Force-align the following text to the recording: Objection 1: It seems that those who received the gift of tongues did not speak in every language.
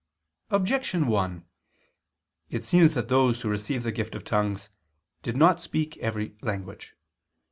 Objection 0.49 1.05
1: 1.05 1.45
It 2.49 2.63
seems 2.63 2.95
that 2.95 3.07
those 3.07 3.39
who 3.41 3.49
received 3.49 3.83
the 3.85 3.91
gift 3.91 4.15
of 4.15 4.23
tongues 4.23 4.71
did 5.21 5.37
not 5.37 5.61
speak 5.61 5.95
in 5.97 6.03
every 6.03 6.35
language. 6.41 6.95